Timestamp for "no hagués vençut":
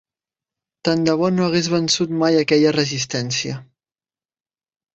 1.33-2.15